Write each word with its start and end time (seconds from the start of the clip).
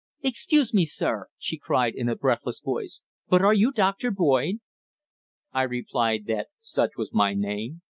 "Excuse 0.23 0.73
me, 0.73 0.83
sir," 0.83 1.27
she 1.37 1.59
cried, 1.59 1.93
in 1.93 2.09
a 2.09 2.15
breathless 2.15 2.59
voice, 2.59 3.03
"but 3.29 3.43
are 3.43 3.53
you 3.53 3.71
Doctor 3.71 4.09
Boyd?" 4.09 4.55
I 5.51 5.61
replied 5.61 6.25
that 6.25 6.47
such 6.59 6.97
was 6.97 7.13
my 7.13 7.35
name. 7.35 7.79